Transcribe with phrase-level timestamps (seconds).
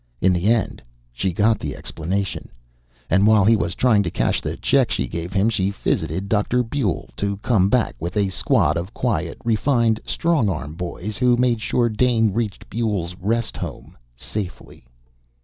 [0.19, 0.81] In the end,
[1.13, 2.49] she got the explanation.
[3.07, 6.63] And while he was trying to cash the check she gave him, she visited Dr.
[6.63, 11.61] Buehl, to come back with a squad of quiet, refined strong arm boys who made
[11.61, 14.87] sure Dane reached Buehl's "rest home" safely.